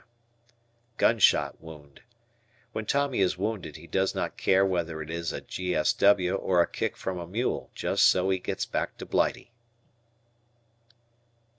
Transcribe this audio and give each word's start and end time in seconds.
G.S.W. 0.01 0.57
Gunshot 0.97 1.61
wound. 1.61 2.01
When 2.71 2.87
Tommy 2.87 3.19
is 3.19 3.37
wounded 3.37 3.75
he 3.75 3.85
does 3.85 4.15
not 4.15 4.35
care 4.35 4.65
whether 4.65 4.99
it 4.99 5.11
is 5.11 5.31
a 5.31 5.41
G.S.W. 5.41 6.33
or 6.33 6.59
a 6.59 6.65
kick 6.67 6.97
from 6.97 7.19
a 7.19 7.27
mule, 7.27 7.69
just 7.75 8.07
so 8.07 8.31
he 8.31 8.39
gets 8.39 8.65
back 8.65 8.97
to 8.97 9.05
Blighty. 9.05 9.51